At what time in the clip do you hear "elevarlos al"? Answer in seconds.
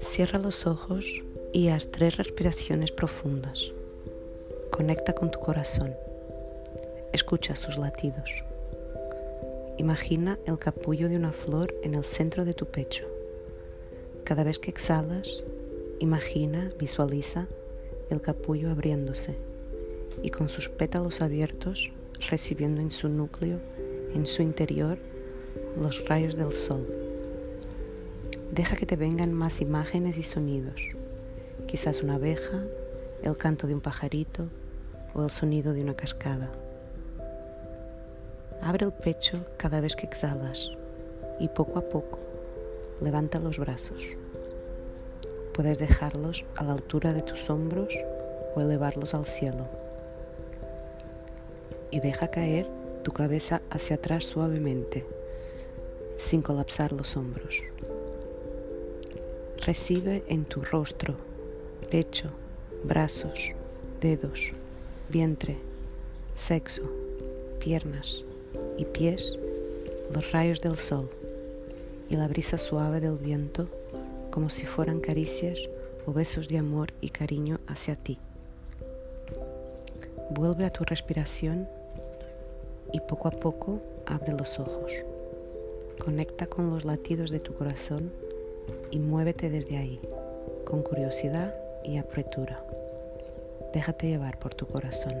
48.60-49.26